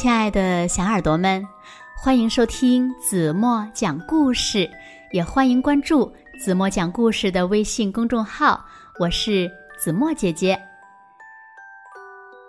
[0.00, 1.46] 亲爱的小耳朵们，
[1.94, 4.66] 欢迎收听子墨讲故事，
[5.12, 6.10] 也欢迎关注
[6.42, 8.64] 子墨讲故事的微信公众号。
[8.98, 9.46] 我是
[9.78, 10.58] 子墨姐姐。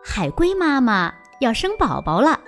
[0.01, 2.39] 海龟妈妈要生宝宝了，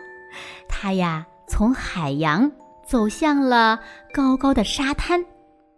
[0.70, 2.50] 它呀从海洋
[2.88, 3.78] 走向了
[4.14, 5.22] 高高的沙滩，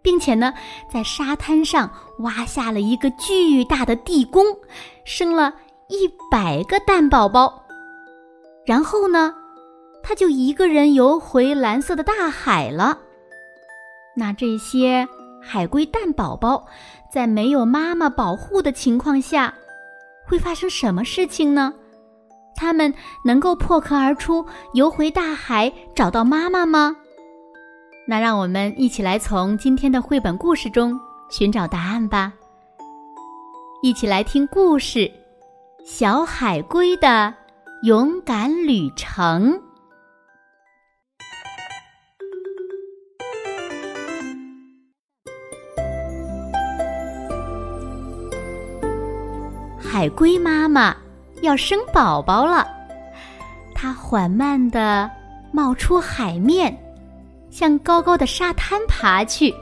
[0.02, 0.54] 并且呢
[0.88, 1.90] 在沙滩上
[2.20, 4.44] 挖下了一个巨大的地宫，
[5.04, 5.52] 生了
[5.88, 7.65] 一百个蛋宝宝。
[8.66, 9.32] 然后呢，
[10.02, 12.98] 他就一个人游回蓝色的大海了。
[14.16, 15.06] 那这些
[15.40, 16.66] 海龟蛋宝宝，
[17.12, 19.54] 在没有妈妈保护的情况下，
[20.26, 21.72] 会发生什么事情呢？
[22.56, 22.92] 他们
[23.24, 26.96] 能够破壳而出，游回大海，找到妈妈吗？
[28.08, 30.98] 那让我们一起来从今天的绘本故事中
[31.30, 32.32] 寻找答案吧。
[33.82, 35.00] 一起来听故事
[35.84, 37.08] 《小海龟的》。
[37.82, 39.60] 勇敢旅程。
[49.78, 50.96] 海龟妈妈
[51.42, 52.66] 要生宝宝了，
[53.74, 55.10] 它缓慢的
[55.52, 56.74] 冒出海面，
[57.50, 59.54] 向高高的沙滩爬去。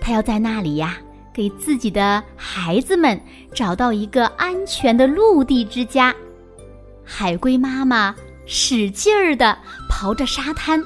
[0.00, 0.96] 它要在那里呀，
[1.34, 3.20] 给自己的孩子们
[3.54, 6.14] 找到一个安全的陆地之家。
[7.12, 8.14] 海龟妈妈
[8.46, 9.58] 使劲儿地
[9.90, 10.80] 刨着沙滩，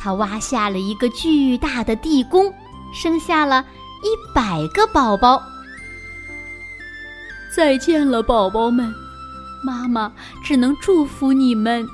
[0.00, 2.52] 它挖下了一个巨大的地宫，
[2.94, 3.62] 生下了
[4.02, 5.40] 一百个宝宝。
[7.54, 8.92] 再见了，宝宝们，
[9.62, 10.10] 妈妈
[10.42, 11.86] 只能祝福你们。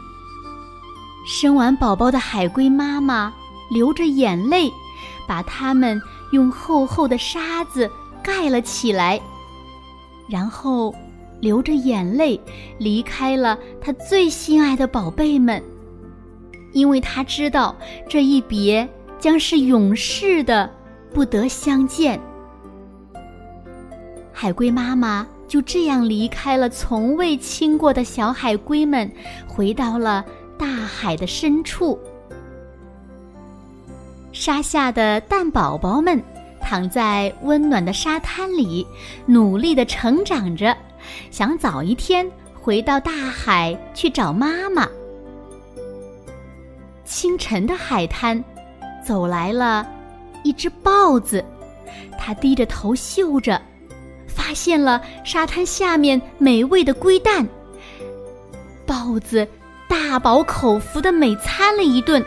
[1.27, 3.33] 生完宝宝的海龟妈妈
[3.69, 4.73] 流着眼泪，
[5.27, 7.91] 把它们用厚厚的沙子
[8.23, 9.21] 盖了起来，
[10.29, 10.95] 然后。
[11.41, 12.39] 流着眼泪
[12.79, 15.63] 离开了他最心爱的宝贝们，
[16.73, 17.75] 因为他知道
[18.09, 18.89] 这一别
[19.19, 20.71] 将是永世的
[21.13, 22.21] 不得相见。
[24.33, 29.11] 海龟妈妈就这样离开了从未亲过的小海龟们，
[29.47, 30.25] 回到了
[30.59, 31.99] 大海的深处。
[34.33, 36.23] 沙下的蛋宝宝们
[36.61, 38.87] 躺在温暖的沙滩里，
[39.27, 40.77] 努力的成长着。
[41.31, 44.87] 想早一天回到大海去找妈妈。
[47.05, 48.43] 清晨的海滩，
[49.05, 49.87] 走来了
[50.45, 51.45] 一只豹子，
[52.19, 53.61] 它低着头嗅着，
[54.29, 57.47] 发现了沙滩下面美味的龟蛋。
[58.87, 59.47] 豹子
[59.89, 62.25] 大饱口福的美餐了一顿，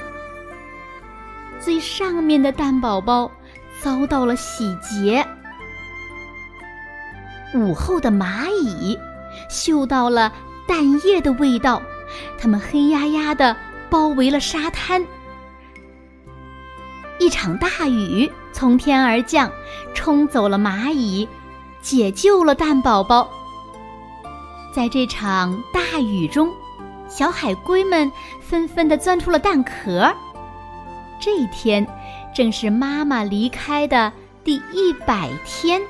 [1.60, 3.32] 最上面的蛋宝宝
[3.84, 5.28] 遭到了洗劫。
[7.54, 8.98] 午后的蚂蚁
[9.50, 10.32] 嗅到了
[10.66, 11.82] 蛋液的味道，
[12.40, 13.58] 它们黑压压的
[13.90, 15.06] 包围了沙滩。
[17.20, 19.52] 一场大雨从天而降，
[19.94, 21.28] 冲走了蚂蚁，
[21.82, 23.30] 解救了蛋宝宝。
[24.74, 26.50] 在这场大雨中，
[27.10, 28.10] 小海龟们
[28.42, 30.16] 纷纷的钻出了蛋壳。
[31.24, 31.88] 这一天
[32.36, 34.12] 正是妈妈离开的
[34.44, 35.82] 第一百天。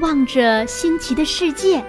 [0.00, 1.84] 望着新奇的世界，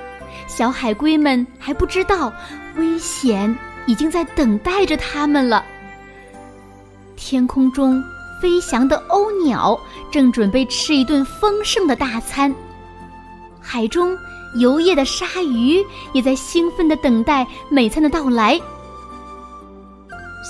[0.48, 2.34] 小海龟们还不知道
[2.76, 5.64] 危险已经在等待着它们了。
[7.16, 8.04] 天空中
[8.42, 9.80] 飞翔的鸥鸟
[10.12, 12.52] 正准备吃一顿丰盛的大餐，
[13.62, 14.18] 海中
[14.58, 18.60] 游曳的鲨鱼也在兴奋地等待美餐的到来。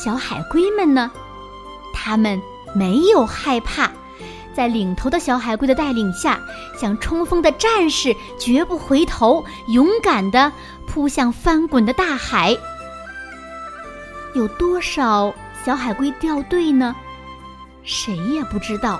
[0.01, 1.11] 小海龟们呢？
[1.95, 2.39] 他们
[2.75, 3.89] 没有害怕。
[4.53, 6.39] 在领头的小海龟的带领下，
[6.79, 10.51] 像冲锋的战士，绝不回头，勇敢地
[10.87, 12.55] 扑向翻滚的大海。
[14.33, 15.33] 有多少
[15.65, 16.95] 小海龟掉队呢？
[17.83, 18.99] 谁也不知道。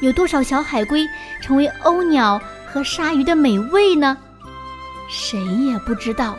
[0.00, 1.06] 有多少小海龟
[1.42, 2.40] 成为鸥鸟
[2.72, 4.16] 和鲨鱼的美味呢？
[5.10, 6.36] 谁也不知道。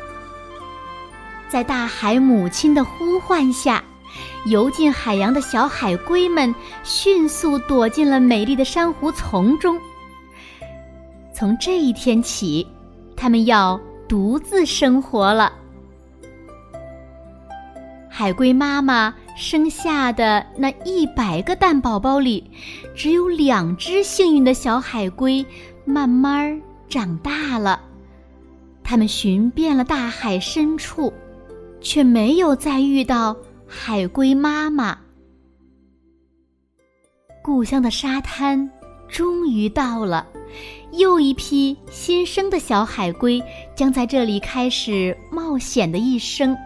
[1.48, 3.84] 在大海母亲的呼唤下。
[4.46, 6.54] 游进海洋的小海龟们
[6.84, 9.80] 迅速躲进了美丽的珊瑚丛中。
[11.34, 12.68] 从这一天起，
[13.16, 15.54] 它们要独自生活了。
[18.10, 22.44] 海龟妈妈生下的那一百个蛋宝宝里，
[22.94, 25.46] 只有两只幸运的小海龟
[25.86, 27.80] 慢慢长大了。
[28.84, 31.14] 它们寻遍了大海深处，
[31.80, 33.38] 却没有再遇到。
[33.72, 34.98] 海龟妈妈，
[37.44, 38.68] 故乡的沙滩
[39.08, 40.28] 终于到了，
[40.94, 43.40] 又一批新生的小海龟
[43.76, 46.58] 将在这里开始冒险的一生。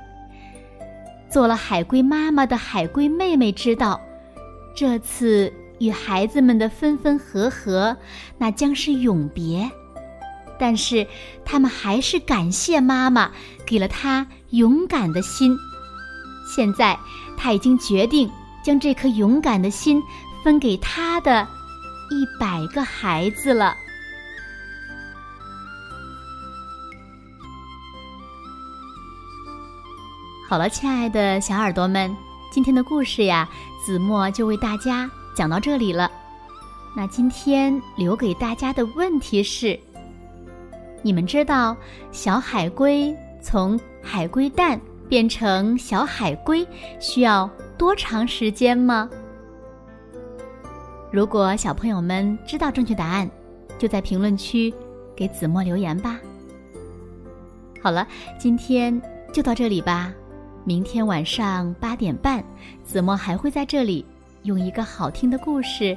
[1.29, 3.99] 做了海龟妈妈的海龟妹妹知道，
[4.73, 7.95] 这次与孩子们的分分合合，
[8.37, 9.69] 那将是永别。
[10.57, 11.05] 但是，
[11.43, 13.29] 他们还是感谢妈妈
[13.65, 15.57] 给了她勇敢的心。
[16.55, 16.97] 现在，
[17.35, 18.29] 他已经决定
[18.63, 19.99] 将这颗勇敢的心
[20.43, 21.47] 分给他的
[22.11, 23.75] 一百个孩子了。
[30.47, 32.15] 好了，亲爱的小耳朵们，
[32.51, 33.49] 今天的故事呀，
[33.83, 36.11] 子墨就为大家讲到这里了。
[36.95, 39.79] 那今天留给大家的问题是：
[41.01, 41.75] 你们知道
[42.11, 43.11] 小海龟
[43.41, 44.79] 从海龟蛋
[45.13, 46.67] 变成小海龟
[46.99, 49.07] 需要多长时间吗？
[51.11, 53.29] 如果小朋友们知道正确答案，
[53.77, 54.73] 就在评论区
[55.15, 56.19] 给子墨留言吧。
[57.79, 58.07] 好了，
[58.39, 58.99] 今天
[59.31, 60.11] 就到这里吧。
[60.63, 62.43] 明天晚上八点半，
[62.83, 64.03] 子墨还会在这里
[64.41, 65.95] 用一个好听的故事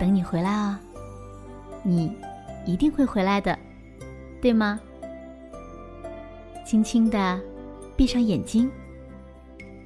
[0.00, 0.76] 等你回来哦。
[1.84, 2.12] 你
[2.66, 3.56] 一定会回来的，
[4.40, 4.80] 对吗？
[6.66, 7.40] 轻轻的
[7.96, 8.70] 闭上眼睛，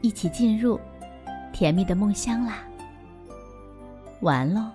[0.02, 0.78] 一起进入
[1.52, 2.58] 甜蜜的梦乡啦。
[4.20, 4.70] 完喽。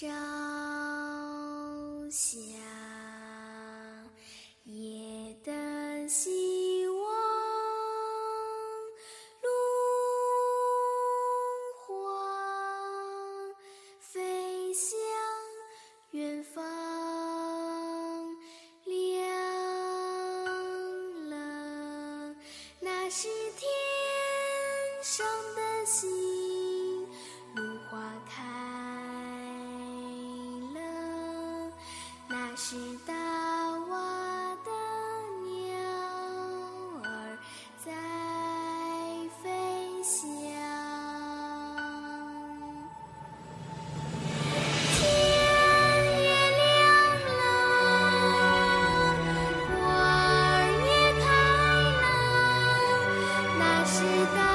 [0.00, 0.06] 朝
[2.08, 2.30] 霞，
[4.62, 6.96] 夜的希望，
[9.42, 9.48] 炉
[11.80, 12.14] 火
[13.98, 14.96] 飞向
[16.12, 16.62] 远方，
[18.84, 19.26] 亮
[21.28, 22.36] 了，
[22.78, 23.68] 那是天
[25.02, 26.37] 上的星。
[32.60, 32.74] 是
[33.06, 33.94] 大娃
[34.64, 34.70] 的
[35.46, 35.48] 鸟
[37.04, 37.06] 儿
[37.84, 37.86] 在
[39.40, 39.46] 飞
[40.02, 40.18] 翔。
[44.98, 45.00] 天
[46.20, 46.26] 也
[46.58, 46.60] 亮
[47.28, 47.30] 了，
[49.70, 49.70] 花
[50.42, 50.90] 儿也
[51.22, 51.26] 开
[52.02, 52.04] 了，
[53.56, 53.94] 那是
[54.36, 54.47] 大。